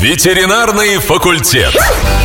[0.00, 1.76] Ветеринарный факультет.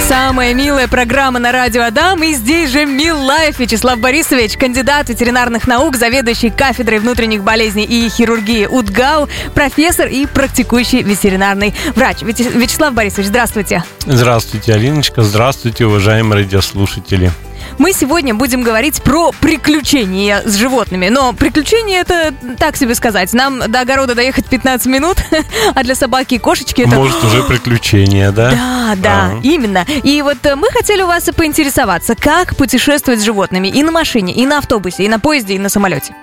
[0.08, 2.24] Самая милая программа на радио Адам.
[2.24, 8.66] И здесь же Милайф Вячеслав Борисович, кандидат ветеринарных наук, заведующий кафедрой внутренних болезней и хирургии
[8.66, 12.22] УДГАУ, профессор и практикующий ветеринарный врач.
[12.22, 13.84] Вячеслав Борисович, здравствуйте.
[14.06, 15.22] Здравствуйте, Алиночка.
[15.24, 17.30] Здравствуйте, уважаемые радиослушатели.
[17.78, 21.10] Мы сегодня будем говорить про приключения с животными.
[21.10, 23.34] Но приключения это так себе сказать.
[23.34, 25.18] Нам до огорода доехать 15 минут,
[25.76, 26.96] а для собаки и кошечки это...
[26.96, 28.52] Может, уже приключения, да?
[28.52, 29.40] Да, да, а.
[29.44, 29.86] именно.
[30.04, 34.34] И вот э, мы хотели у вас поинтересоваться, как путешествовать с животными и на машине,
[34.34, 36.16] и на автобусе, и на поезде, и на самолете.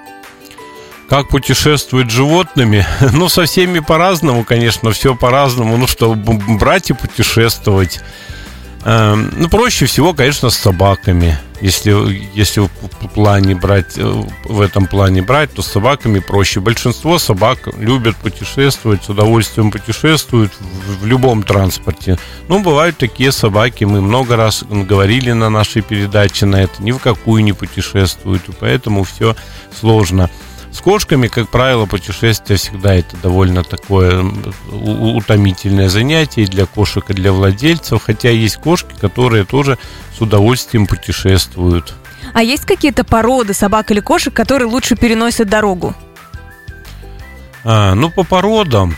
[1.09, 2.87] Как путешествовать с животными?
[3.13, 5.77] Ну, со всеми по-разному, конечно, все по-разному.
[5.77, 8.01] Ну, чтобы брать и путешествовать.
[8.85, 11.39] Эм, ну, проще всего, конечно, с собаками.
[11.61, 11.93] Если,
[12.35, 16.59] если в плане брать, э, в этом плане брать, то с собаками проще.
[16.59, 22.19] Большинство собак любят путешествовать, с удовольствием путешествуют в, в любом транспорте.
[22.49, 26.99] Ну, бывают такие собаки, мы много раз говорили на нашей передаче на это, ни в
[26.99, 29.37] какую не путешествуют, и поэтому все
[29.79, 30.29] сложно.
[30.73, 34.25] С кошками, как правило, путешествие всегда это довольно такое
[34.71, 39.79] утомительное занятие для кошек, и для владельцев, хотя есть кошки, которые тоже
[40.17, 41.95] с удовольствием путешествуют.
[42.33, 45.95] А есть какие-то породы собак или кошек, которые лучше переносят дорогу?
[47.65, 48.97] А, ну, по породам,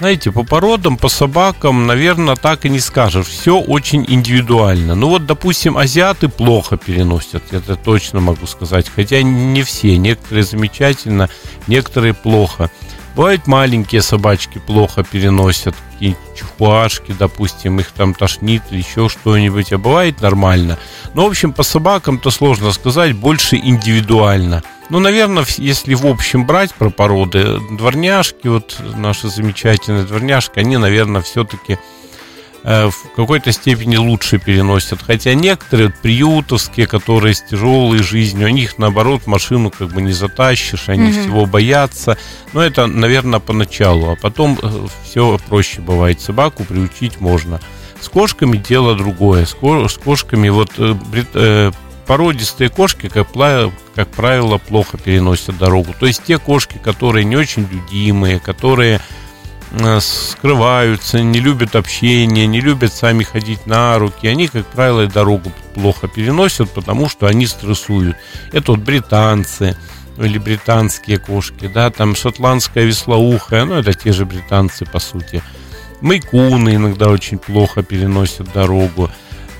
[0.00, 3.26] знаете, по породам, по собакам, наверное, так и не скажешь.
[3.26, 4.94] Все очень индивидуально.
[4.94, 8.90] Ну вот, допустим, азиаты плохо переносят, это точно могу сказать.
[8.94, 11.28] Хотя не все, некоторые замечательно,
[11.66, 12.70] некоторые плохо.
[13.14, 19.78] Бывают маленькие собачки плохо переносят, какие-нибудь чухуашки, допустим, их там тошнит или еще что-нибудь, а
[19.78, 20.78] бывает нормально.
[21.12, 24.62] Но, в общем, по собакам-то сложно сказать, больше индивидуально.
[24.90, 31.22] Ну, наверное, если в общем брать про породы, дворняжки, вот наши замечательные дворняжки, они, наверное,
[31.22, 31.78] все-таки
[32.62, 35.00] Э, в какой-то степени лучше переносят.
[35.02, 40.88] Хотя некоторые приютовские, которые с тяжелой жизнью, у них наоборот машину как бы не затащишь,
[40.88, 42.18] они mm всего боятся.
[42.52, 44.10] Но это, наверное, поначалу.
[44.10, 46.20] А потом э, все проще бывает.
[46.20, 47.60] Собаку приучить можно.
[47.98, 49.46] С кошками дело другое.
[49.46, 51.72] С, кошками вот э,
[52.10, 53.28] породистые кошки, как,
[53.94, 55.94] как правило, плохо переносят дорогу.
[55.98, 59.00] То есть те кошки, которые не очень любимые, которые
[59.72, 64.26] Э, скрываются, не любят общения, не любят сами ходить на руки.
[64.26, 68.16] Они, как правило, дорогу плохо переносят, потому что они стрессуют.
[68.52, 69.76] Это вот британцы
[70.18, 75.40] или британские кошки, да, там шотландская веслоухая, ну, это те же британцы, по сути.
[76.00, 79.08] Майкуны иногда очень плохо переносят дорогу.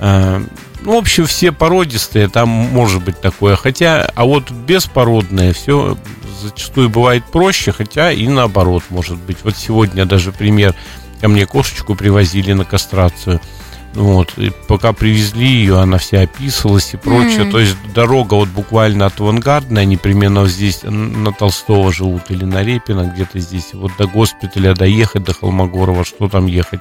[0.01, 0.43] Э,
[0.83, 3.57] ну, в общем, все породистые, там может быть такое.
[3.57, 5.97] Хотя, а вот беспородные, все
[6.43, 9.39] зачастую бывает проще, хотя и наоборот может быть.
[9.45, 10.75] Вот сегодня даже пример.
[11.21, 13.41] Ко мне кошечку привозили на кастрацию.
[13.93, 17.41] Вот, и пока привезли ее, она вся описывалась и прочее.
[17.41, 17.51] Mm-hmm.
[17.51, 22.63] То есть дорога вот буквально от авангардной, они примерно здесь на Толстого живут или на
[22.63, 26.81] Репина, где-то здесь, вот до госпиталя доехать, до Холмогорова, что там ехать.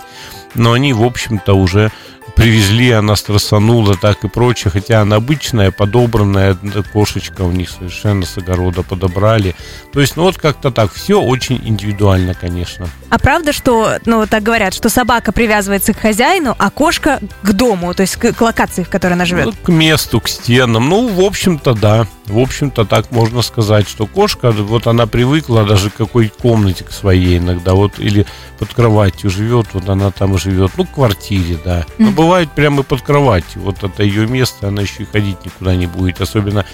[0.54, 1.92] Но они, в общем-то, уже
[2.36, 4.72] привезли, она стрессанула, так и прочее.
[4.72, 6.58] Хотя она обычная, подобранная
[6.94, 9.56] кошечка у них совершенно с огорода подобрали.
[9.94, 10.94] То есть, ну вот как-то так.
[10.94, 12.88] Все очень индивидуально, конечно.
[13.10, 17.94] А правда, что, ну, так говорят, что собака привязывается к хозяину, а кошка к дому,
[17.94, 19.46] то есть к, к локации, в которой она живет?
[19.46, 20.90] Ну, к месту, к стенам.
[20.90, 22.08] Ну, в общем-то, да.
[22.30, 26.92] В общем-то, так можно сказать, что кошка, вот она привыкла даже к какой комнате к
[26.92, 28.26] своей иногда, вот, или
[28.58, 31.86] под кроватью живет, вот она там живет, ну, в квартире, да.
[31.98, 35.88] Но бывает прямо под кроватью, вот это ее место, она еще и ходить никуда не
[35.88, 36.66] будет, особенно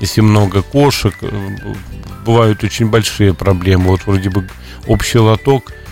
[0.00, 1.56] если много кошек, э,
[2.26, 4.48] бывают очень большие проблемы, вот вроде бы
[4.86, 5.72] общий лоток–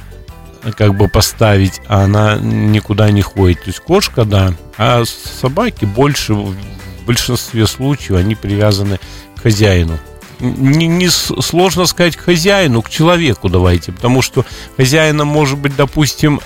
[0.77, 3.61] как бы поставить, а она никуда не ходит.
[3.61, 6.37] То есть кошка, да, а собаки больше
[7.03, 8.99] в большинстве случаев они привязаны
[9.37, 9.99] к хозяину.
[10.41, 14.45] Не, не сложно сказать к хозяину, к человеку давайте, потому что
[14.77, 16.41] хозяином может быть, допустим,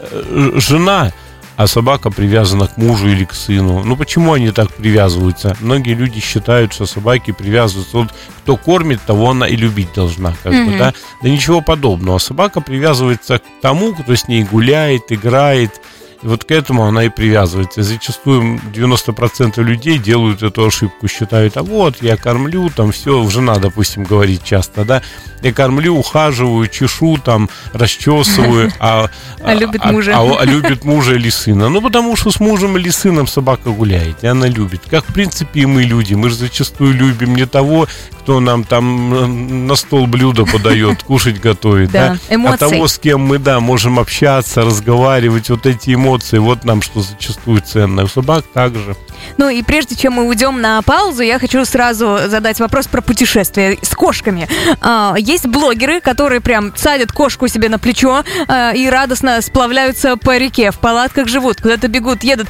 [0.00, 1.12] э, жена,
[1.56, 3.84] а собака привязана к мужу или к сыну.
[3.84, 5.54] Ну почему они так привязываются?
[5.60, 7.98] Многие люди считают, что собаки привязываются.
[7.98, 10.64] Вот кто кормит, того она и любить должна, как mm-hmm.
[10.64, 10.94] бы, да?
[11.22, 12.16] Да ничего подобного.
[12.16, 15.82] Собака привязывается к тому, кто с ней гуляет, играет
[16.22, 17.82] вот к этому она и привязывается.
[17.82, 24.04] Зачастую 90% людей делают эту ошибку, считают, а вот, я кормлю, там все, жена, допустим,
[24.04, 25.02] говорит часто, да,
[25.42, 29.08] я кормлю, ухаживаю, чешу, там, расчесываю, а,
[29.42, 30.12] а любит мужа.
[30.14, 31.68] А, а, а любит мужа или сына.
[31.68, 34.82] Ну, потому что с мужем или сыном собака гуляет, и она любит.
[34.90, 36.14] Как, в принципе, и мы люди.
[36.14, 37.88] Мы же зачастую любим не того,
[38.20, 43.38] кто нам там на стол блюдо подает, кушать готовит, да, а того, с кем мы,
[43.38, 48.04] да, можем общаться, разговаривать, вот эти эмоции эмоции, вот нам что зачастую ценно.
[48.04, 48.96] У собак также.
[49.36, 53.78] Ну и прежде чем мы уйдем на паузу, я хочу сразу задать вопрос про путешествия
[53.82, 54.48] с кошками.
[54.80, 60.36] А, есть блогеры, которые прям садят кошку себе на плечо а, и радостно сплавляются по
[60.36, 62.48] реке, в палатках живут, куда-то бегут, едут.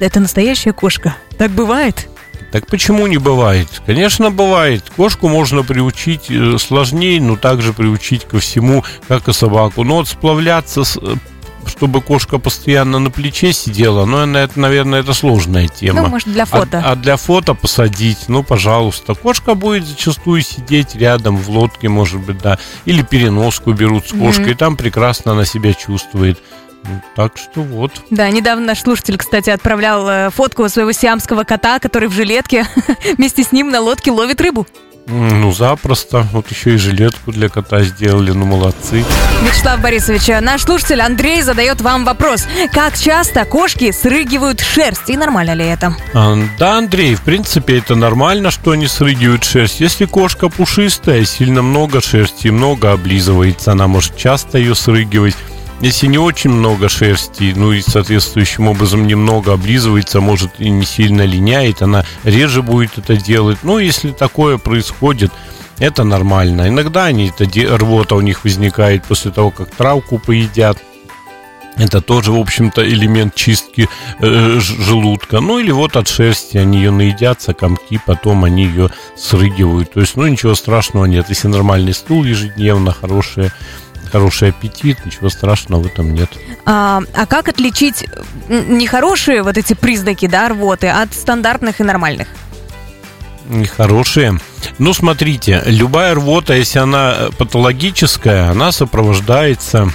[0.00, 1.16] Это настоящая кошка.
[1.38, 2.08] Так бывает?
[2.50, 3.68] Так почему не бывает?
[3.84, 4.84] Конечно, бывает.
[4.96, 9.84] Кошку можно приучить э, сложнее, но также приучить ко всему, как и собаку.
[9.84, 10.82] Но вот сплавляться
[11.68, 16.02] чтобы кошка постоянно на плече сидела, но ну, это, наверное, это сложная тема.
[16.02, 16.82] Ну, может, для фото.
[16.84, 19.14] А, а для фото посадить, ну, пожалуйста.
[19.14, 22.58] Кошка будет зачастую сидеть рядом в лодке, может быть, да.
[22.84, 24.52] Или переноску берут с кошкой, mm-hmm.
[24.52, 26.38] и там прекрасно она себя чувствует.
[26.84, 27.92] Ну, так что вот.
[28.10, 32.66] Да, недавно наш слушатель, кстати, отправлял э, фотку своего сиамского кота, который в жилетке
[33.16, 34.66] вместе с ним на лодке ловит рыбу.
[35.08, 36.26] Ну, запросто.
[36.32, 39.04] Вот еще и жилетку для кота сделали, ну, молодцы.
[39.42, 42.46] Вячеслав Борисович, наш слушатель Андрей задает вам вопрос.
[42.72, 45.08] Как часто кошки срыгивают шерсть?
[45.08, 45.96] И нормально ли это?
[46.12, 49.80] А, да, Андрей, в принципе, это нормально, что они срыгивают шерсть.
[49.80, 55.36] Если кошка пушистая, сильно много шерсти, много облизывается, она может часто ее срыгивать.
[55.80, 61.22] Если не очень много шерсти, ну и соответствующим образом немного облизывается, может и не сильно
[61.22, 63.58] линяет, она реже будет это делать.
[63.62, 65.30] Ну, если такое происходит,
[65.78, 66.68] это нормально.
[66.68, 67.46] Иногда они это
[67.76, 70.78] рвота у них возникает после того, как травку поедят.
[71.76, 73.88] Это тоже, в общем-то, элемент чистки
[74.18, 75.38] э, желудка.
[75.38, 79.92] Ну или вот от шерсти они ее наедятся, комки, потом они ее срыгивают.
[79.92, 81.26] То есть, ну ничего страшного нет.
[81.28, 83.52] Если нормальный стул ежедневно, хорошие
[84.08, 86.30] хороший аппетит, ничего страшного в этом нет.
[86.64, 88.04] А, а как отличить
[88.48, 92.28] нехорошие вот эти признаки, да, рвоты от стандартных и нормальных?
[93.48, 94.38] Нехорошие.
[94.78, 99.90] Ну, смотрите, любая рвота, если она патологическая, она сопровождается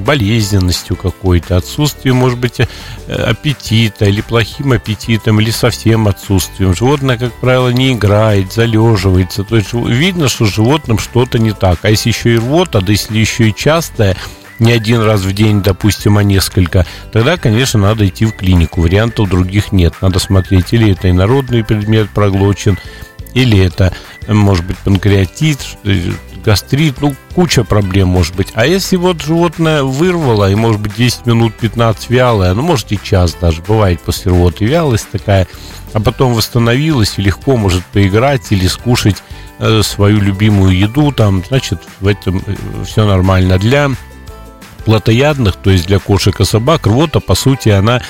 [0.00, 2.66] болезненностью какой-то, отсутствием, может быть, э,
[3.08, 6.74] аппетита или плохим аппетитом, или совсем отсутствием.
[6.74, 9.44] Животное, как правило, не играет, залеживается.
[9.44, 11.78] То есть видно, что с животным что-то не так.
[11.82, 14.16] А если еще и рвота, да если еще и частая,
[14.58, 18.80] не один раз в день, допустим, а несколько, тогда, конечно, надо идти в клинику.
[18.80, 19.94] Вариантов других нет.
[20.00, 22.78] Надо смотреть, или это инородный предмет проглочен,
[23.34, 23.92] или это,
[24.28, 25.58] может быть, панкреатит,
[26.46, 28.48] гастрит, ну, куча проблем может быть.
[28.54, 33.00] А если вот животное вырвало, и может быть 10 минут 15 вялое, ну, может и
[33.02, 35.48] час даже, бывает после рвоты вялость такая,
[35.92, 39.22] а потом восстановилась и легко может поиграть или скушать
[39.58, 42.54] э, свою любимую еду, там, значит, в этом э,
[42.86, 43.58] все нормально.
[43.58, 43.90] Для
[44.84, 48.00] плотоядных, то есть для кошек и собак, рвота, по сути, она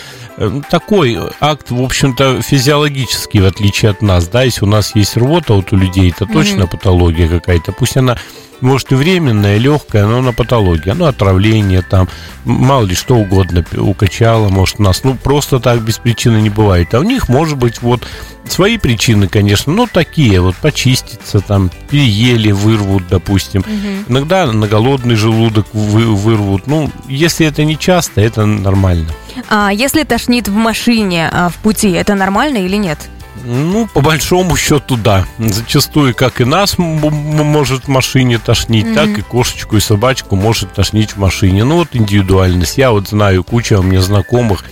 [0.70, 5.54] такой акт, в общем-то, физиологический, в отличие от нас, да, если у нас есть рвота
[5.54, 6.70] вот у людей, это точно mm-hmm.
[6.70, 8.18] патология какая-то, пусть она
[8.60, 12.08] может и временная, легкая, но на патологии, ну, отравление там,
[12.44, 17.00] мало ли что угодно укачало, может, нас, ну, просто так без причины не бывает, а
[17.00, 18.06] у них, может быть, вот
[18.48, 24.04] свои причины, конечно, но такие, вот почиститься там, переели, вырвут, допустим, угу.
[24.08, 29.08] иногда на голодный желудок вы, вырвут, ну, если это не часто, это нормально.
[29.48, 32.98] А если тошнит в машине, а, в пути, это нормально или нет?
[33.48, 35.24] Ну, по большому счету, да.
[35.38, 38.94] Зачастую, как и нас может в машине тошнить, mm-hmm.
[38.94, 41.62] так и кошечку и собачку может тошнить в машине.
[41.62, 42.76] Ну, вот индивидуальность.
[42.76, 44.64] Я вот знаю куча у меня знакомых,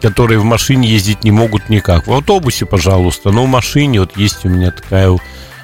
[0.00, 2.06] которые в машине ездить не могут никак.
[2.06, 5.10] В автобусе, пожалуйста, но в машине вот есть у меня такая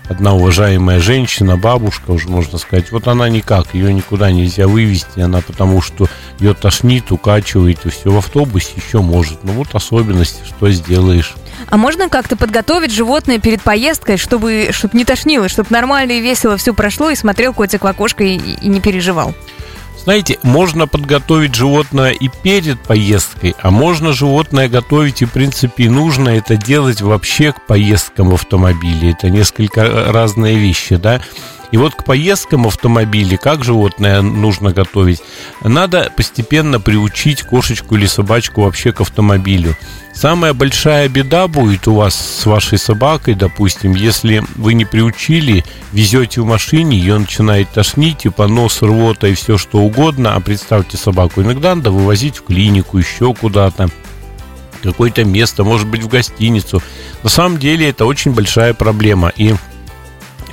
[0.09, 5.41] одна уважаемая женщина, бабушка уже можно сказать, вот она никак, ее никуда нельзя вывести, она
[5.41, 6.09] потому что
[6.39, 9.43] ее тошнит, укачивает и все в автобусе еще может.
[9.45, 11.35] Ну вот особенности, что сделаешь.
[11.69, 16.57] А можно как-то подготовить животное перед поездкой, чтобы, чтобы не тошнило, чтобы нормально и весело
[16.57, 19.35] все прошло, и смотрел котик в окошко и, и не переживал?
[20.07, 26.29] Знаете, можно подготовить животное и перед поездкой, а можно животное готовить, и в принципе нужно
[26.29, 29.11] это делать вообще к поездкам в автомобиле.
[29.11, 31.21] Это несколько разные вещи, да.
[31.73, 35.23] И вот к поездкам в автомобиле, как животное нужно готовить,
[35.63, 39.77] надо постепенно приучить кошечку или собачку вообще к автомобилю.
[40.15, 46.41] Самая большая беда будет у вас с вашей собакой, допустим, если вы не приучили, везете
[46.41, 51.43] в машине, ее начинает тошнить, и понос, рвота и все что угодно, а представьте собаку,
[51.43, 53.91] иногда надо вывозить в клинику, еще куда-то
[54.83, 56.83] какое-то место, может быть, в гостиницу.
[57.23, 59.33] На самом деле это очень большая проблема.
[59.37, 59.55] И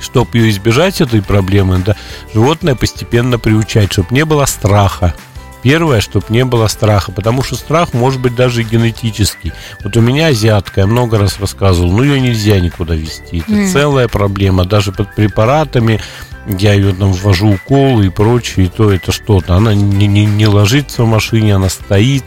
[0.04, 1.96] чтобы ее избежать этой проблемы, да,
[2.32, 5.14] животное постепенно приучать, чтобы не было страха.
[5.62, 9.52] Первое, чтобы не было страха, потому что страх может быть даже генетический.
[9.82, 13.38] Вот у меня азиатка, я много раз рассказывал, ну ее нельзя никуда вести.
[13.38, 13.72] Это mm.
[13.72, 16.00] целая проблема, даже под препаратами
[16.46, 19.54] я ее там ввожу уколы и прочее, и то это что-то.
[19.54, 22.24] Она не, не, не ложится в машине, она стоит.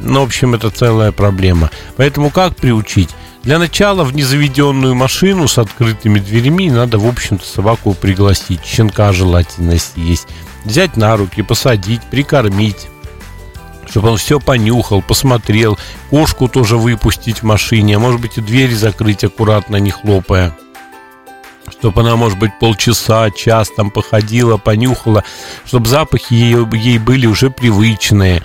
[0.00, 1.70] Ну, в общем, это целая проблема.
[1.96, 3.10] Поэтому как приучить?
[3.42, 8.64] Для начала в незаведенную машину с открытыми дверями надо, в общем-то, собаку пригласить.
[8.64, 10.28] Щенка желательно съесть.
[10.64, 12.88] Взять на руки, посадить, прикормить
[13.92, 18.72] чтобы он все понюхал, посмотрел, кошку тоже выпустить в машине, а может быть и двери
[18.72, 20.56] закрыть аккуратно, не хлопая
[21.70, 25.24] чтобы она, может быть, полчаса, час там походила, понюхала,
[25.64, 28.42] чтобы запахи ей, ей были уже привычные.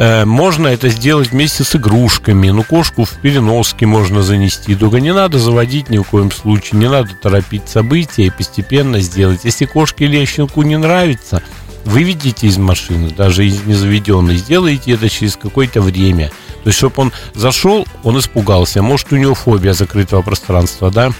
[0.00, 2.48] Э, можно это сделать вместе с игрушками.
[2.48, 4.74] Ну, кошку в переноске можно занести.
[4.74, 6.80] Только не надо заводить ни в коем случае.
[6.80, 9.40] Не надо торопить события и постепенно сделать.
[9.44, 11.42] Если кошке или щенку не нравится,
[11.84, 16.30] выведите из машины, даже из незаведенной, сделайте это через какое-то время.
[16.64, 18.80] То есть, чтобы он зашел, он испугался.
[18.80, 21.12] Может, у него фобия закрытого пространства, да?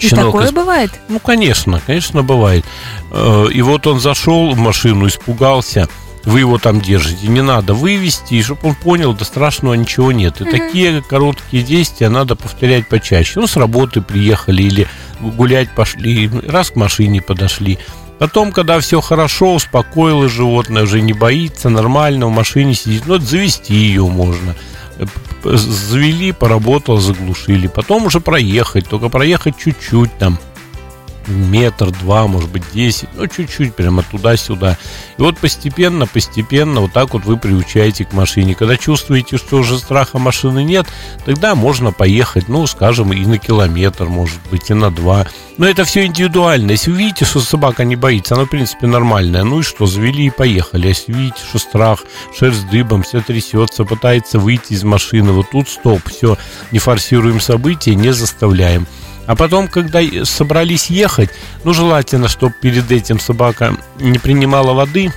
[0.00, 0.54] И такое исп...
[0.54, 0.90] бывает?
[1.10, 2.64] Ну, конечно, конечно, бывает.
[3.10, 5.90] Э, и вот он зашел в машину, испугался–
[6.24, 7.26] вы его там держите.
[7.26, 10.40] Не надо вывести, и чтобы он понял, да страшного ничего нет.
[10.40, 10.50] И mm-hmm.
[10.50, 13.40] такие короткие действия надо повторять почаще.
[13.40, 14.88] Ну, с работы приехали или
[15.20, 17.78] гулять пошли, раз к машине подошли.
[18.18, 23.74] Потом, когда все хорошо, успокоилось животное, уже не боится, нормально, в машине сидит, ну, завести
[23.74, 24.54] ее можно.
[25.42, 27.66] Завели, поработал, заглушили.
[27.66, 30.38] Потом уже проехать, только проехать чуть-чуть там,
[31.28, 34.78] метр, два, может быть, десять, ну, чуть-чуть прямо туда-сюда.
[35.18, 38.54] И вот постепенно, постепенно вот так вот вы приучаете к машине.
[38.54, 40.86] Когда чувствуете, что уже страха машины нет,
[41.24, 45.26] тогда можно поехать, ну, скажем, и на километр, может быть, и на два.
[45.58, 46.72] Но это все индивидуально.
[46.72, 50.26] Если вы видите, что собака не боится, она, в принципе, нормальная, ну и что, завели
[50.26, 50.88] и поехали.
[50.88, 52.04] Если видите, что страх,
[52.36, 56.36] шерсть дыбом, все трясется, пытается выйти из машины, вот тут стоп, все,
[56.70, 58.86] не форсируем события, не заставляем.
[59.26, 61.30] А потом, когда собрались ехать,
[61.64, 65.12] ну, желательно, чтобы перед этим собака не принимала воды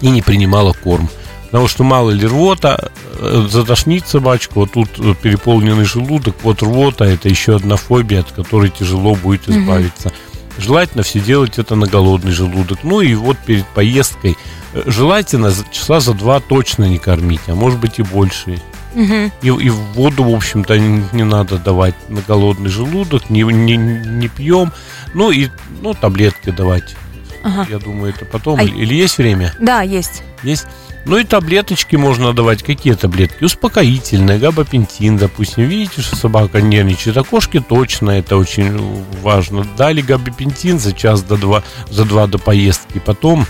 [0.00, 1.08] и не принимала корм.
[1.44, 7.28] Потому что мало ли рвота, э, затошнит собачку, вот тут переполненный желудок, вот рвота, это
[7.28, 10.08] еще одна фобия, от которой тяжело будет избавиться.
[10.08, 10.16] Угу.
[10.58, 12.78] Желательно все делать это на голодный желудок.
[12.82, 14.36] Ну и вот перед поездкой
[14.72, 18.60] э, желательно часа за два точно не кормить, а может быть и больше.
[18.94, 19.32] Угу.
[19.42, 24.28] И, и воду, в общем-то, не, не надо давать на голодный желудок, не, не, не
[24.28, 24.72] пьем.
[25.14, 25.48] Ну и
[25.80, 26.94] ну, таблетки давать.
[27.42, 27.66] Ага.
[27.70, 28.60] Я думаю, это потом.
[28.60, 28.62] А...
[28.62, 29.54] Или есть время?
[29.60, 30.22] Да, есть.
[30.42, 30.66] Есть.
[31.04, 32.62] Ну и таблеточки можно давать.
[32.62, 33.42] Какие таблетки?
[33.44, 35.64] Успокоительные, габапентин, допустим.
[35.64, 37.16] Видите, что собака нервничает.
[37.16, 39.66] А кошке точно это очень важно.
[39.76, 43.00] Дали габапентин за час до два, за два до поездки.
[43.04, 43.46] Потом,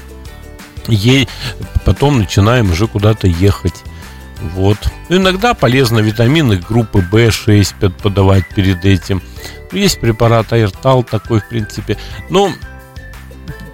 [0.88, 1.28] ей,
[1.84, 3.82] потом начинаем уже куда-то ехать.
[4.54, 4.78] Вот.
[5.08, 9.22] Иногда полезно витамины группы В6 подавать перед этим.
[9.72, 11.96] Есть препарат Аиртал такой, в принципе.
[12.28, 12.52] Но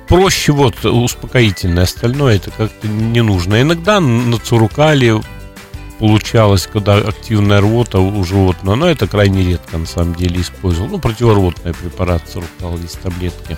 [0.06, 3.60] проще вот успокоительное, остальное это как-то не нужно.
[3.60, 5.20] Иногда на цурукале
[5.98, 10.88] получалось, когда активная рвота у животного, но это крайне редко на самом деле использовал.
[10.88, 13.56] Ну, противорвотный препарат цурукал, есть таблетки.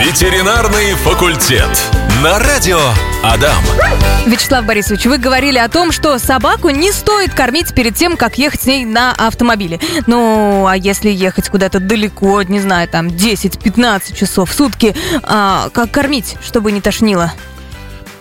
[0.00, 1.68] Ветеринарный факультет.
[2.24, 2.80] На радио
[3.22, 3.62] Адам.
[4.24, 8.62] Вячеслав Борисович, вы говорили о том, что собаку не стоит кормить перед тем, как ехать
[8.62, 9.78] с ней на автомобиле.
[10.06, 15.90] Ну, а если ехать куда-то далеко, не знаю, там 10-15 часов в сутки, а, как
[15.90, 17.34] кормить, чтобы не тошнило?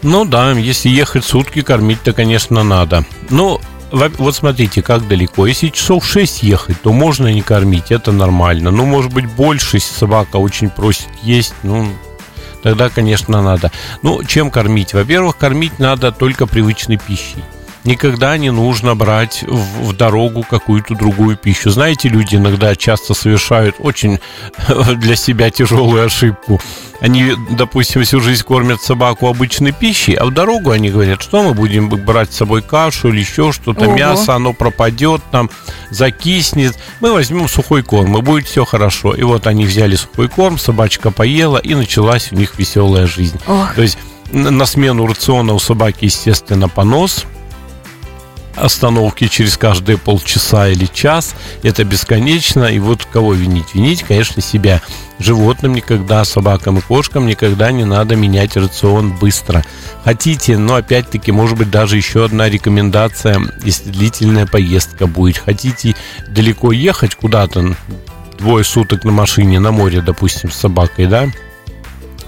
[0.01, 3.05] Ну да, если ехать сутки, кормить-то, конечно, надо.
[3.29, 5.47] Ну, вот смотрите, как далеко.
[5.47, 8.71] Если часов 6 ехать, то можно не кормить, это нормально.
[8.71, 11.87] Ну, может быть, больше, если собака очень просит есть, ну,
[12.63, 13.71] тогда, конечно, надо.
[14.01, 14.93] Ну, чем кормить?
[14.93, 17.43] Во-первых, кормить надо только привычной пищей.
[17.83, 21.69] Никогда не нужно брать в, в дорогу какую-то другую пищу.
[21.69, 24.19] Знаете, люди иногда часто совершают очень
[24.95, 26.59] для себя тяжелую ошибку.
[27.01, 31.53] Они, допустим, всю жизнь кормят собаку обычной пищей, а в дорогу они говорят, что мы
[31.53, 33.95] будем брать с собой кашу или еще что-то, Ого.
[33.95, 35.49] мясо, оно пропадет там,
[35.89, 36.77] закиснет.
[36.99, 39.13] Мы возьмем сухой корм, и будет все хорошо.
[39.13, 43.39] И вот они взяли сухой корм, собачка поела, и началась у них веселая жизнь.
[43.47, 43.75] Ох.
[43.75, 43.97] То есть
[44.31, 47.25] на смену рациона у собаки, естественно, понос,
[48.59, 51.35] остановки через каждые полчаса или час.
[51.63, 52.65] Это бесконечно.
[52.65, 53.73] И вот кого винить?
[53.73, 54.81] Винить, конечно, себя.
[55.19, 59.65] Животным никогда, собакам и кошкам никогда не надо менять рацион быстро.
[60.03, 65.37] Хотите, но опять-таки, может быть, даже еще одна рекомендация, если длительная поездка будет.
[65.39, 65.95] Хотите
[66.27, 67.75] далеко ехать куда-то,
[68.37, 71.27] двое суток на машине, на море, допустим, с собакой, да?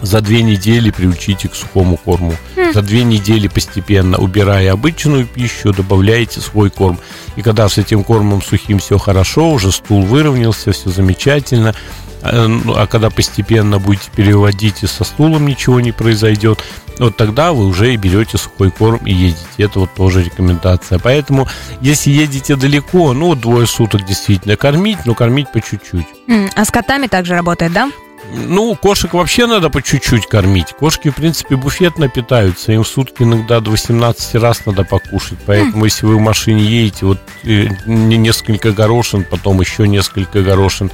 [0.01, 2.34] За две недели приучите к сухому корму.
[2.74, 7.00] За две недели постепенно, убирая обычную пищу, добавляете свой корм.
[7.36, 11.75] И когда с этим кормом сухим все хорошо, уже стул выровнялся, все замечательно.
[12.24, 16.63] А, ну, А когда постепенно будете переводить и со стулом ничего не произойдет,
[17.00, 19.39] вот тогда вы уже и берете сухой корм и едете.
[19.58, 21.00] Это вот тоже рекомендация.
[21.00, 21.48] Поэтому,
[21.81, 26.05] если едете далеко, ну, двое суток действительно кормить, но кормить по чуть-чуть.
[26.55, 27.89] А с котами также работает, да?
[28.34, 30.74] Ну, кошек вообще надо по чуть-чуть кормить.
[30.80, 32.72] Кошки, в принципе, буфетно питаются.
[32.72, 35.38] Им в сутки иногда до 18 раз надо покушать.
[35.46, 40.92] Поэтому, если вы в машине едете, вот э, не- несколько горошин, потом еще несколько горошин.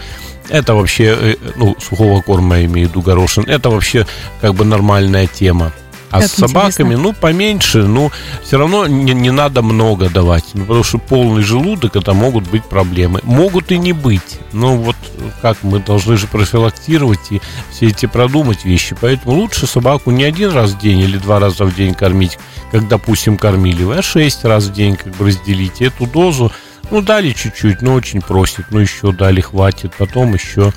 [0.49, 3.43] Это вообще, э, ну, сухого корма я имею в виду горошин.
[3.47, 4.07] Это вообще
[4.41, 5.73] как бы нормальная тема.
[6.09, 7.03] А Как с собаками, интересно.
[7.03, 8.11] ну, поменьше, ну,
[8.41, 10.45] все равно не, не надо много давать.
[10.53, 13.19] Ну, потому что полный желудок, это могут быть проблемы.
[13.23, 14.39] Могут и не быть.
[14.53, 14.95] Но вот
[15.41, 18.95] как мы должны же профилактировать и все эти продумать вещи.
[18.99, 22.39] Поэтому лучше собаку не один раз в день или два раза в день кормить,
[22.71, 26.51] как, допустим, кормили вы, а шесть раз в день как бы разделите эту дозу.
[26.89, 28.67] Ну, дали чуть-чуть, но очень просит.
[28.69, 29.93] Ну, еще дали, хватит.
[29.97, 30.71] Потом еще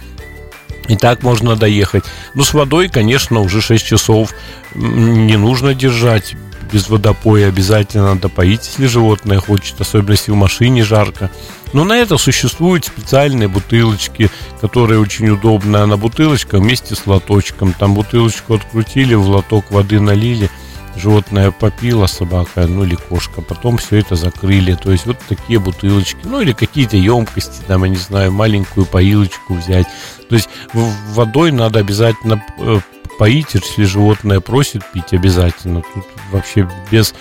[0.91, 2.05] и так можно доехать.
[2.35, 4.35] Ну, с водой, конечно, уже 6 часов
[4.75, 6.35] не нужно держать
[6.73, 7.47] без водопоя.
[7.47, 11.31] Обязательно надо поить, если животное хочет, особенно если в машине жарко.
[11.73, 14.31] Но на это существуют специальные бутылочки,
[14.61, 15.87] которые очень удобно.
[15.87, 17.73] На бутылочка вместе с лоточком.
[17.73, 20.51] Там бутылочку открутили, в лоток воды налили.
[20.97, 24.75] Животное попило, собака, ну или кошка, потом все это закрыли.
[24.75, 29.55] То есть вот такие бутылочки, ну или какие-то емкости, там, я не знаю, маленькую поилочку
[29.55, 29.87] взять.
[30.31, 32.79] То есть водой надо обязательно э,
[33.19, 35.83] поить, если животное просит пить, обязательно.
[35.93, 37.15] Тут вообще без,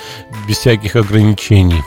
[0.48, 1.82] без всяких ограничений.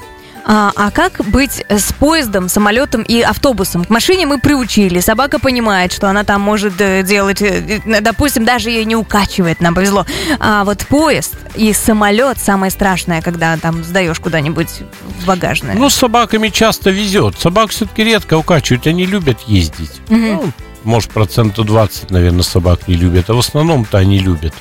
[0.44, 3.84] А, а как быть с поездом, самолетом и автобусом?
[3.84, 5.00] К машине мы приучили.
[5.00, 9.60] Собака понимает, что она там может э, делать, э, э, допустим, даже ее не укачивает,
[9.60, 10.04] нам повезло.
[10.40, 14.68] А вот поезд и самолет самое страшное, когда там сдаешь куда-нибудь
[15.20, 15.74] в багажное.
[15.74, 17.38] Ну, с собаками часто везет.
[17.38, 20.00] Собак все-таки редко укачивают, они любят ездить.
[20.08, 20.52] Ну,
[20.84, 24.54] может, процента 20, наверное, собак не любят, а в основном-то они любят.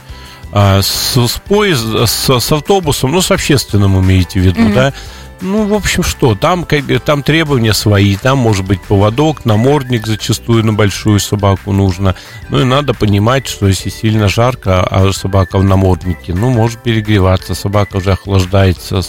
[0.51, 4.93] А с, с поезд, с, с автобусом, ну, с общественным имеете в виду, да?
[5.42, 6.68] Ну, в общем, что, там,
[7.03, 12.16] там требования свои, там может быть поводок, намордник зачастую на большую собаку нужно.
[12.50, 17.55] Ну и надо понимать, что если сильно жарко, а собака в наморднике, ну, может перегреваться,
[17.55, 19.01] собака уже охлаждается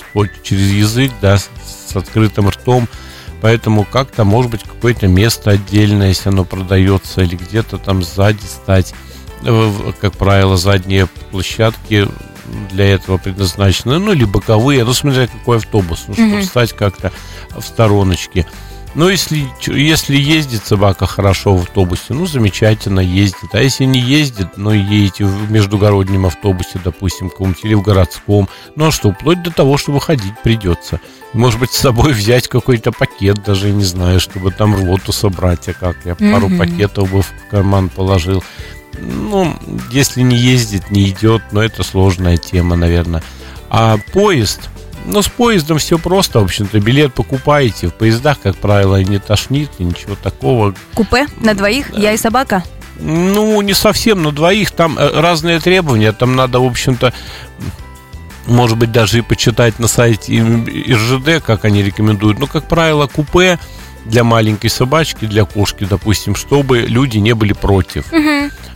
[0.42, 1.50] через язык, да, с
[1.94, 2.88] открытым ртом.
[3.42, 8.94] Поэтому как-то, может быть, какое-то место отдельное, если оно продается, или где-то там сзади стать.
[10.00, 12.08] Как правило, задние площадки
[12.70, 17.12] для этого предназначены, ну, или боковые, ну, смотря какой автобус, ну, чтобы стать как-то
[17.56, 18.46] в стороночке.
[18.94, 23.54] Но если, если ездит собака хорошо в автобусе, ну, замечательно ездит.
[23.54, 28.88] А если не ездит, ну, едете в междугороднем автобусе, допустим, каком-нибудь, или в городском, ну,
[28.88, 31.00] а что, вплоть до того, что выходить придется.
[31.32, 35.72] Может быть, с собой взять какой-то пакет, даже не знаю, чтобы там рвоту собрать, а
[35.72, 36.58] как я пару Мгм.
[36.58, 38.44] пакетов бы в карман положил.
[38.98, 39.56] Ну,
[39.90, 43.22] если не ездит, не идет, но это сложная тема, наверное.
[43.70, 44.68] А поезд,
[45.06, 47.88] ну, с поездом все просто, в общем-то, билет покупаете.
[47.88, 50.74] В поездах, как правило, не тошнит, ничего такого.
[50.94, 52.64] Купе на двоих, я и собака.
[53.00, 57.12] Ну, не совсем на двоих, там э, разные требования, там надо, в общем-то,
[58.46, 62.38] может быть, даже и почитать на сайте РЖД, как они рекомендуют.
[62.38, 63.58] Но, как правило, купе
[64.06, 68.04] для маленькой собачки, для кошки, допустим, чтобы люди не были против.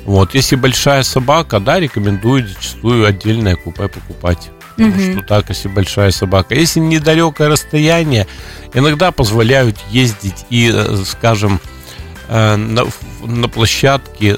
[0.05, 4.51] Вот, если большая собака, да, рекомендуют зачастую отдельное купе покупать.
[4.77, 5.13] Потому Мгм.
[5.13, 6.55] что так, если большая собака.
[6.55, 8.27] Если недалекое расстояние,
[8.75, 11.61] иногда позволяют ездить и, э, скажем,
[12.29, 12.87] э, на,
[13.25, 14.37] на площадке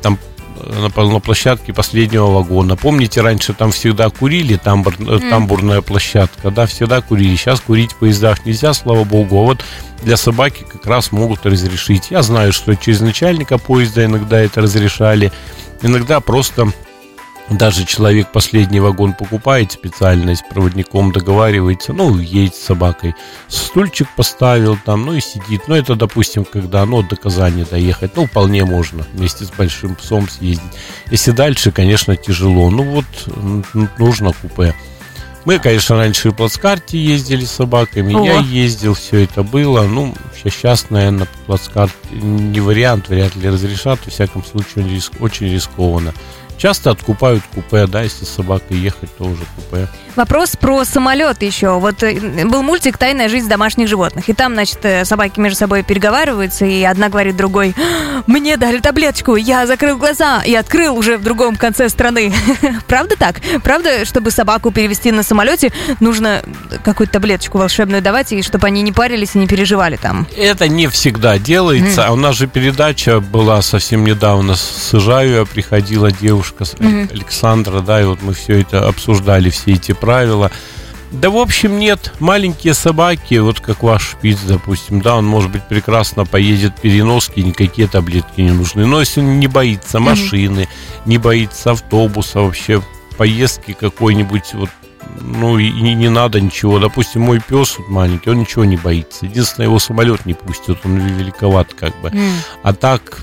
[0.00, 0.18] там
[0.64, 2.76] на, на площадке последнего вагона.
[2.76, 5.30] Помните, раньше там всегда курили, тамбур, mm.
[5.30, 7.36] тамбурная площадка, да, всегда курили.
[7.36, 9.38] Сейчас курить в поездах нельзя, слава богу.
[9.40, 9.64] А вот
[10.02, 12.10] для собаки как раз могут разрешить.
[12.10, 15.32] Я знаю, что через начальника поезда иногда это разрешали.
[15.82, 16.72] Иногда просто
[17.50, 23.14] даже человек последний вагон покупает специально, с проводником договаривается, ну, едет с собакой.
[23.48, 25.62] Стульчик поставил там, ну и сидит.
[25.66, 30.28] Ну, это, допустим, когда, ну, до Казани доехать, ну, вполне можно вместе с большим псом
[30.28, 30.62] съездить.
[31.10, 32.70] Если дальше, конечно, тяжело.
[32.70, 34.74] Ну, вот, нужно купе.
[35.44, 38.24] Мы, конечно, раньше и в плацкарте ездили с собаками, О.
[38.24, 39.82] я ездил, все это было.
[39.82, 46.12] Ну, сейчас, наверное, плацкарт не вариант, вряд ли разрешат, во всяком случае, риск, очень рискованно.
[46.60, 49.88] Часто откупают купе, да, если с собакой ехать, то уже купе.
[50.14, 51.78] Вопрос про самолет еще.
[51.78, 54.28] Вот э, был мультик «Тайная жизнь домашних животных».
[54.28, 57.74] И там, значит, э, собаки между собой переговариваются, и одна говорит другой,
[58.30, 62.32] мне дали таблеточку, я закрыл глаза и открыл уже в другом конце страны.
[62.86, 63.40] Правда так?
[63.64, 66.42] Правда, чтобы собаку перевести на самолете, нужно
[66.84, 70.28] какую-то таблеточку волшебную давать, и чтобы они не парились и не переживали там?
[70.36, 72.02] Это не всегда делается.
[72.02, 72.12] Mm.
[72.12, 77.12] У нас же передача была совсем недавно с Ижаю, приходила девушка mm-hmm.
[77.12, 80.52] Александра, да, и вот мы все это обсуждали, все эти правила.
[81.10, 82.12] Да, в общем, нет.
[82.20, 87.88] Маленькие собаки, вот как ваш шпиц, допустим, да, он, может быть, прекрасно поедет переноски, никакие
[87.88, 88.86] таблетки не нужны.
[88.86, 90.68] Но если он не боится машины,
[91.06, 92.80] не боится автобуса, вообще
[93.16, 94.70] поездки какой-нибудь, вот
[95.20, 96.78] ну и не, не надо ничего.
[96.78, 99.26] Допустим, мой пес вот маленький, он ничего не боится.
[99.26, 102.08] Единственное, его самолет не пустит, он великоват как бы.
[102.08, 102.32] Mm.
[102.62, 103.20] А так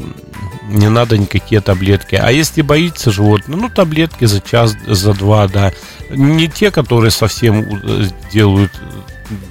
[0.67, 2.15] не надо никакие таблетки.
[2.15, 5.71] А если боится животное, ну таблетки за час, за два, да.
[6.09, 8.71] Не те, которые совсем э, делают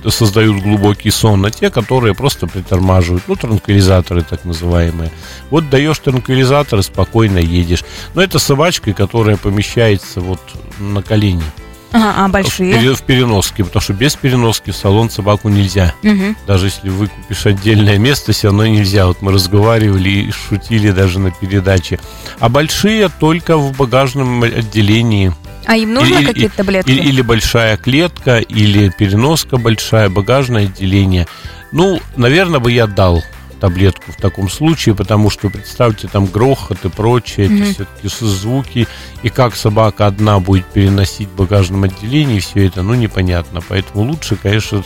[0.08, 3.24] создают глубокий сон, а те, которые просто притормаживают.
[3.26, 5.10] Ну, транквилизаторы так называемые.
[5.50, 7.84] Вот даешь транквилизатор и спокойно едешь.
[8.14, 10.40] Но это собачка, которая помещается вот
[10.78, 11.44] на колени.
[11.92, 12.92] Ага, а большие?
[12.92, 15.94] В, в переноске, потому что без переноски в салон собаку нельзя.
[16.02, 16.36] Угу.
[16.46, 19.06] Даже если выкупишь отдельное место, все равно нельзя.
[19.06, 21.98] Вот мы разговаривали и шутили даже на передаче.
[22.38, 25.32] А большие только в багажном отделении.
[25.66, 26.90] А им нужно какие-то таблетки?
[26.90, 31.26] Или, или большая клетка, или переноска большая, багажное отделение.
[31.72, 33.22] Ну, наверное, бы я дал
[33.60, 37.62] таблетку в таком случае, потому что, представьте, там грохот и прочее, mm-hmm.
[37.62, 38.86] эти все-таки звуки,
[39.22, 43.60] и как собака одна будет переносить в багажном отделении все это, ну, непонятно.
[43.66, 44.84] Поэтому лучше, конечно,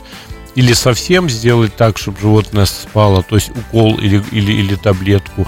[0.54, 5.46] или совсем сделать так, чтобы животное спало, то есть укол или, или, или таблетку,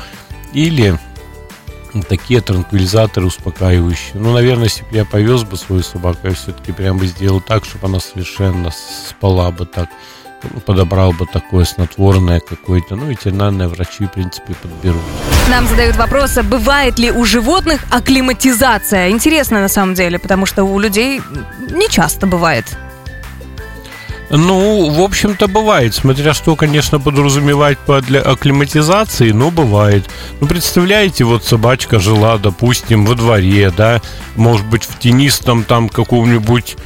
[0.53, 0.99] или
[2.09, 4.15] такие транквилизаторы успокаивающие.
[4.15, 7.65] Ну, наверное, если бы я повез бы свою собаку, я все-таки прям бы сделал так,
[7.65, 9.91] чтобы она совершенно спала бы так
[10.67, 12.97] подобрал бы такое снотворное какое-то.
[12.97, 15.03] Ну, ветеринарные врачи, в принципе, подберут.
[15.49, 19.11] Нам задают вопрос, а бывает ли у животных акклиматизация?
[19.11, 21.21] Интересно, на самом деле, потому что у людей
[21.71, 22.67] не часто бывает.
[24.35, 25.95] Ну, в общем-то, бывает.
[25.95, 30.09] Смотря что, конечно, подразумевать для акклиматизации, но бывает.
[30.41, 34.01] Ну, представляете, вот собачка жила, допустим, во дворе, да,
[34.35, 36.77] может быть, в тенистом там каком-нибудь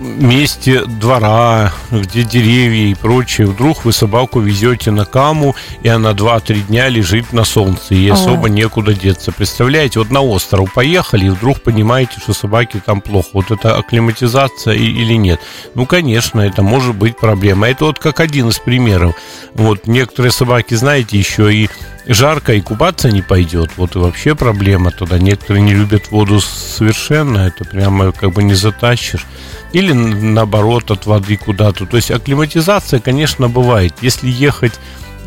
[0.00, 6.66] месте двора, где деревья и прочее, вдруг вы собаку везете на каму, и она 2-3
[6.68, 8.48] дня лежит на солнце, и особо О.
[8.48, 9.32] некуда деться.
[9.32, 13.28] Представляете, вот на остров поехали, и вдруг понимаете, что собаке там плохо.
[13.32, 15.40] Вот это акклиматизация или нет?
[15.74, 17.68] Ну, конечно, это может быть проблема.
[17.68, 19.14] Это вот как один из примеров.
[19.54, 21.68] Вот некоторые собаки, знаете, еще и
[22.14, 23.70] жарко и купаться не пойдет.
[23.76, 25.18] Вот и вообще проблема туда.
[25.18, 29.26] Некоторые не любят воду совершенно, это прямо как бы не затащишь
[29.72, 31.86] или наоборот от воды куда-то.
[31.86, 33.94] То есть акклиматизация, конечно, бывает.
[34.00, 34.74] Если ехать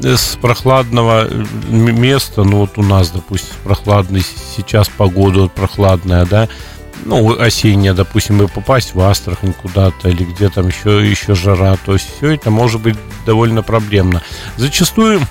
[0.04, 4.24] э, с прохладного э, места, ну вот у нас, допустим, прохладный
[4.56, 6.50] сейчас погода вот прохладная, да,
[7.06, 11.94] ну, осенняя, допустим, и попасть в Астрахань куда-то, или где там еще, еще жара, то
[11.94, 14.22] есть все это может быть довольно проблемно.
[14.58, 15.22] Зачастую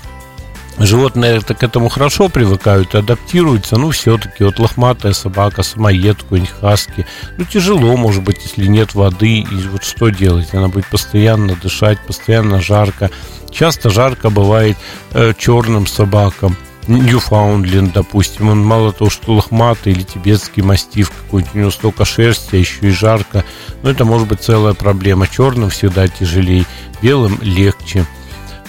[0.83, 7.05] Животные это к этому хорошо привыкают адаптируются, ну, все-таки вот лохматая собака, самоед, какой-нибудь хаски,
[7.37, 10.53] ну, тяжело, может быть, если нет воды, и вот что делать?
[10.53, 13.11] Она будет постоянно дышать, постоянно жарко.
[13.51, 14.75] Часто жарко бывает
[15.11, 16.57] э, черным собакам.
[16.87, 22.55] Ньюфаундленд, допустим, он мало того, что лохматый или тибетский мастиф какой-нибудь, у него столько шерсти,
[22.55, 23.45] а еще и жарко.
[23.83, 25.27] Но это может быть целая проблема.
[25.27, 26.65] Черным всегда тяжелее,
[27.01, 28.07] белым легче.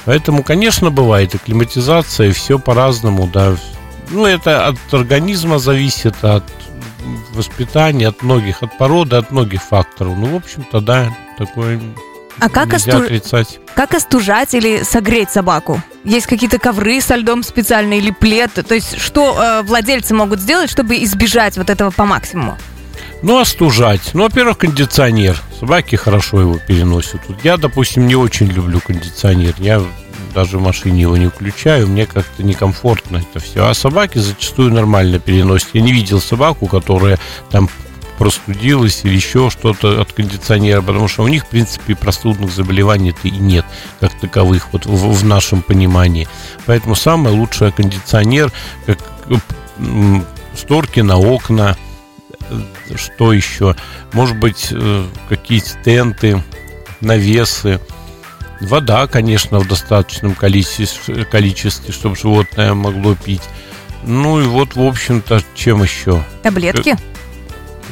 [0.04, 3.54] Поэтому, конечно, бывает акклиматизация, и все по-разному, да.
[4.10, 6.44] Ну, это от организма зависит, от
[7.34, 10.16] воспитания, от многих, от породы, от многих факторов.
[10.16, 11.80] Ну, в общем-то, да, такое
[12.38, 13.58] А как, осту- отрицать.
[13.74, 15.80] как остужать или согреть собаку?
[16.04, 18.52] Есть какие-то ковры со льдом специальные или плед?
[18.66, 22.58] То есть что э, владельцы могут сделать, чтобы избежать вот этого по максимуму?
[23.22, 24.10] Ну, остужать.
[24.14, 25.40] Ну, во-первых, кондиционер.
[25.58, 27.20] Собаки хорошо его переносят.
[27.28, 29.54] Вот я, допустим, не очень люблю кондиционер.
[29.58, 29.82] Я
[30.34, 31.86] даже в машине его не включаю.
[31.86, 33.66] Мне как-то некомфортно это все.
[33.66, 35.68] А собаки зачастую нормально переносят.
[35.72, 37.18] Я не видел собаку, которая
[37.50, 37.68] там
[38.18, 43.30] простудилась или еще что-то от кондиционера, потому что у них, в принципе, простудных заболеваний-то и
[43.30, 43.64] нет,
[44.00, 46.28] как таковых, вот в, в нашем понимании.
[46.66, 48.52] Поэтому самое лучшее кондиционер,
[48.86, 48.98] как
[50.56, 51.76] шторки на окна,
[52.96, 53.76] что еще?
[54.12, 56.42] Может быть, э, какие-то тенты,
[57.00, 57.80] навесы.
[58.60, 63.42] Вода, конечно, в достаточном количестве, количестве, чтобы животное могло пить.
[64.04, 66.24] Ну и вот, в общем-то, чем еще?
[66.42, 66.96] Таблетки?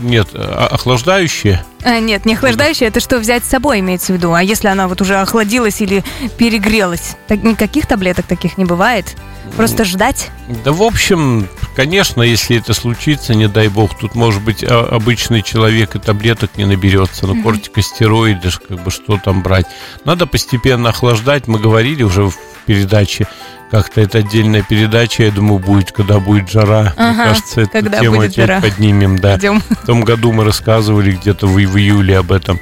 [0.00, 1.64] Нет, а- охлаждающие.
[1.82, 4.32] А, нет, не охлаждающее, это что взять с собой имеется в виду.
[4.32, 6.04] А если она вот уже охладилась или
[6.36, 7.16] перегрелась?
[7.28, 9.16] Так, никаких таблеток таких не бывает?
[9.56, 10.30] Просто ждать?
[10.64, 15.42] Да, в общем, конечно, если это случится, не дай бог, тут, может быть, а- обычный
[15.42, 19.66] человек и таблеток не наберется, но кортикостероиды, как бы что там брать.
[20.04, 21.48] Надо постепенно охлаждать.
[21.48, 22.34] Мы говорили уже в
[22.66, 23.26] передаче,
[23.70, 26.92] как-то это отдельная передача, я думаю, будет, когда будет жара.
[26.96, 28.61] Мне Ага, кажется, эту когда тему будет опять жара.
[28.61, 29.37] поднимем, да.
[29.37, 29.61] Идем.
[29.68, 32.59] В том году мы рассказывали где-то в, в июле об этом.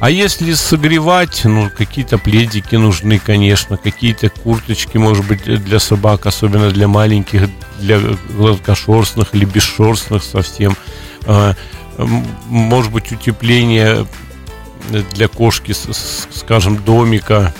[0.00, 6.70] А если согревать, ну, какие-то пледики нужны, конечно, какие-то курточки, может быть, для собак, особенно
[6.70, 7.98] для маленьких, для
[8.36, 10.76] гладкошерстных или бесшерстных совсем.
[11.26, 11.54] А,
[12.46, 14.06] Может быть, утепление
[15.14, 15.72] для кошки,
[16.32, 17.54] скажем, домика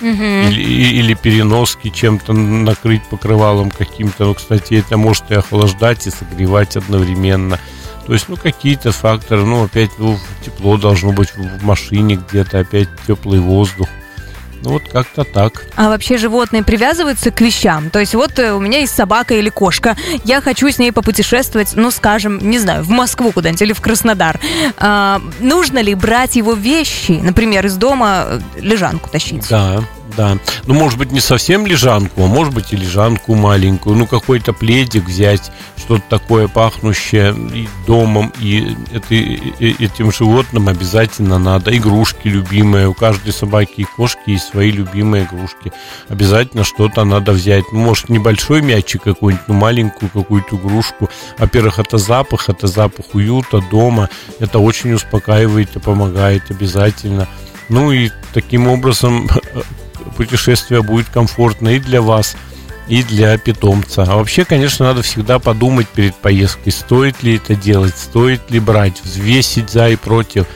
[0.49, 4.25] или, и- или переноски чем-то накрыть покрывалом каким-то.
[4.25, 7.59] Ну, кстати, это может и охлаждать, и согревать одновременно.
[8.07, 12.89] То есть, ну, какие-то факторы, ну, опять, ну, тепло должно быть в машине где-то, опять
[13.07, 13.89] теплый воздух.
[14.63, 15.65] Ну, вот как-то так.
[15.77, 17.91] А вообще животные привязываются к вещам?
[17.91, 21.73] То есть вот э, у меня есть собака или кошка, я хочу с ней попутешествовать,
[21.77, 24.39] ну, скажем, не знаю, в Москву куда-нибудь или в Краснодар.
[24.77, 29.49] А, нужно ли брать его вещи, например, из дома э, лежанку тащить?
[29.49, 29.83] Да,
[30.17, 30.39] да.
[30.67, 33.97] Ну, может быть, не совсем лежанку, а может быть и лежанку маленькую.
[33.97, 41.39] Ну, какой-то пледик взять, что-то такое пахнущее и домом, и это- и- этим животным обязательно
[41.39, 41.77] надо.
[41.77, 42.89] Игрушки любимые.
[42.89, 45.73] У каждой собаки и кошки есть свои любимые игрушки.
[46.09, 47.65] Обязательно что-то надо взять.
[47.73, 51.11] Ну, может, небольшой мячик какой-нибудь, ну, маленькую какую-то игрушку.
[51.39, 54.09] Во-первых, это запах, это запах уюта дома.
[54.39, 57.27] Это очень успокаивает и помогает обязательно.
[57.69, 59.29] Ну и таким образом
[60.17, 62.37] путешествие будет комфортно и для вас,
[62.89, 64.03] и для питомца.
[64.03, 69.01] А вообще, конечно, надо всегда подумать перед поездкой, стоит ли это делать, стоит ли брать,
[69.03, 70.47] взвесить за и против.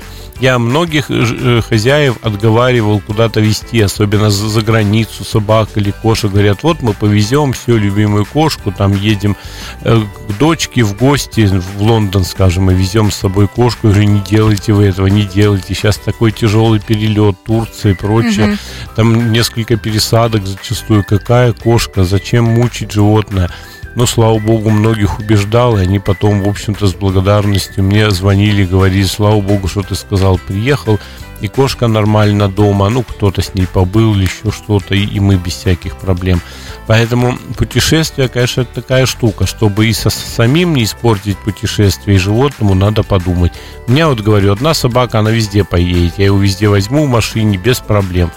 [0.40, 6.31] Я многих э, э, хозяев отговаривал куда-то везти, особенно за, за границу собак или кошек.
[6.31, 9.37] Говорят, вот мы повезем все любимую кошку, там едем
[9.83, 13.88] э, к дочке в гости в Лондон, скажем, и везем с собой кошку.
[13.88, 15.75] Я говорю, не делайте вы этого, не делайте.
[15.75, 18.59] Сейчас такой тяжелый перелет, Турция и прочее.
[18.97, 21.05] Там несколько пересадок зачастую.
[21.05, 22.05] Какая кошка?
[22.05, 23.51] Зачем мучить животное?
[23.94, 29.04] Но, слава богу, многих убеждал, и они потом, в общем-то, с благодарностью мне звонили, говорили,
[29.04, 30.98] слава богу, что ты сказал, приехал,
[31.40, 35.52] и кошка нормально дома, ну, кто-то с ней побыл или еще что-то, и, мы без
[35.52, 36.40] всяких проблем.
[36.87, 42.74] Поэтому путешествие, конечно, это такая штука, чтобы и со самим не испортить путешествие, и животному
[42.74, 43.52] надо подумать.
[43.87, 47.59] У меня вот, говорю, одна собака, она везде поедет, я его везде возьму в машине
[47.59, 48.30] без проблем.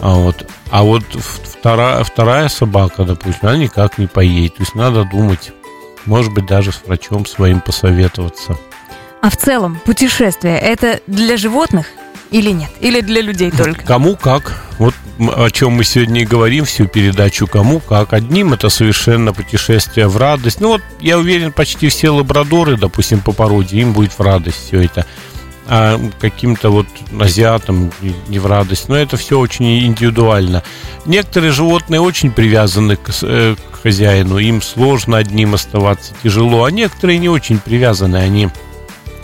[0.00, 4.56] А вот, а вот вторая, вторая собака, допустим, она никак не поедет.
[4.56, 5.52] То есть надо думать,
[6.04, 8.56] может быть, даже с врачом своим посоветоваться.
[9.22, 11.86] А в целом путешествие это для животных
[12.30, 12.70] или нет?
[12.80, 13.84] Или для людей только?
[13.84, 14.62] Кому как.
[14.78, 17.46] Вот о чем мы сегодня и говорим всю передачу.
[17.46, 18.12] Кому как.
[18.12, 20.60] Одним это совершенно путешествие в радость.
[20.60, 24.84] Ну вот, я уверен, почти все лабрадоры, допустим, по породе, им будет в радость все
[24.84, 25.06] это.
[25.68, 26.86] А каким-то вот
[27.20, 27.90] азиатам
[28.28, 28.88] не- в радость.
[28.88, 30.62] Но это все очень индивидуально.
[31.06, 34.38] Некоторые животные очень привязаны к, э, к хозяину.
[34.38, 36.64] Им сложно одним оставаться, тяжело.
[36.64, 38.16] А некоторые не очень привязаны.
[38.16, 38.48] Они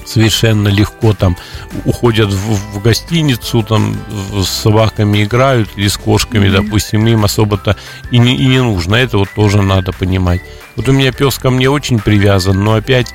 [0.04, 1.36] совершенно легко там
[1.84, 3.96] уходят в, в гостиницу, там
[4.34, 7.76] с собаками играют или с кошками, допустим, им особо-то
[8.10, 8.96] и не, и не нужно.
[8.96, 10.40] Это вот тоже надо понимать.
[10.76, 13.14] Вот у меня пес ко мне очень привязан, но опять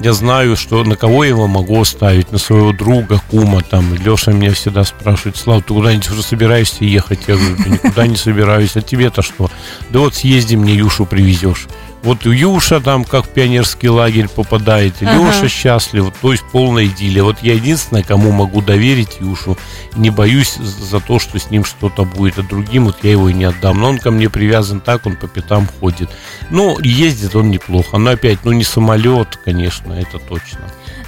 [0.00, 3.94] я знаю, что на кого я его могу оставить, на своего друга, кума там.
[3.94, 7.20] Леша меня всегда спрашивает, Слава, ты куда-нибудь уже собираешься ехать?
[7.26, 9.50] Я говорю, да никуда не собираюсь, а тебе-то что?
[9.90, 11.66] Да вот съезди мне Юшу привезешь.
[12.02, 15.16] Вот Юша там, как в пионерский лагерь попадает, Ага.
[15.16, 17.22] Леша счастлив, то есть полная идиллия.
[17.24, 19.58] Вот я единственное, кому могу доверить Юшу,
[19.96, 23.32] не боюсь за то, что с ним что-то будет, а другим вот я его и
[23.32, 23.80] не отдам.
[23.80, 26.10] Но он ко мне привязан так, он по пятам ходит.
[26.50, 30.60] Ну, ездит он неплохо, но опять, ну не самолет, конечно, это точно.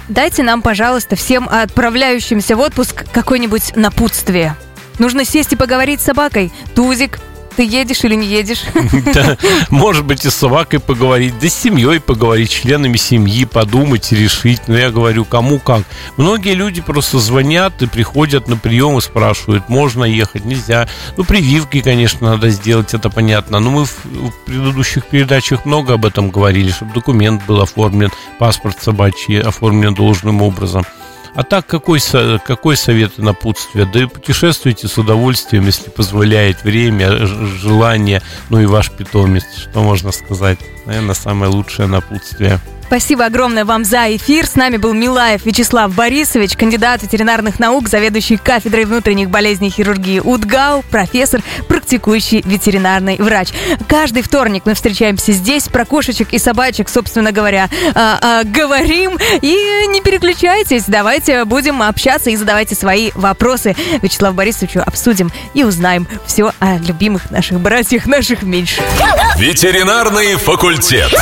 [0.09, 4.55] Дайте нам, пожалуйста, всем отправляющимся в отпуск какое-нибудь напутствие.
[4.97, 6.51] Нужно сесть и поговорить с собакой.
[6.75, 7.19] Тузик,
[7.59, 8.61] ты едешь или не едешь?
[9.13, 9.37] Да,
[9.69, 14.61] Может быть, и с собакой поговорить, да с семьей поговорить, членами семьи, подумать решить.
[14.67, 15.83] Но я говорю, кому как.
[16.15, 20.87] Многие люди просто звонят и приходят на прием и спрашивают, можно ехать, нельзя.
[21.17, 23.59] Ну, прививки, конечно, надо сделать, это понятно.
[23.59, 28.81] Но мы в, в предыдущих передачах много об этом говорили, чтобы документ был оформлен, паспорт
[28.81, 30.85] собачий оформлен должным образом.
[31.35, 31.99] А так, какой,
[32.45, 33.85] какой совет и напутствие?
[33.85, 39.45] Да и путешествуйте с удовольствием, если позволяет время, желание, ну и ваш питомец.
[39.57, 40.59] Что можно сказать?
[40.85, 42.59] Наверное, самое лучшее напутствие.
[42.89, 44.47] Спасибо огромное вам за эфир.
[44.47, 50.81] С нами был Милаев Вячеслав Борисович, кандидат ветеринарных наук, заведующий кафедрой внутренних болезней хирургии УДГАУ,
[50.89, 53.49] профессор, практикующий ветеринарный врач.
[53.87, 59.19] Каждый вторник мы встречаемся здесь, про кошечек и собачек, собственно говоря, а, а, говорим.
[59.43, 63.75] И не переключайтесь, давайте будем общаться и задавайте свои вопросы.
[64.01, 68.83] Вячеславу Борисовичу обсудим и узнаем все о любимых наших братьях, наших меньших.
[69.37, 71.13] Ветеринарный факультет.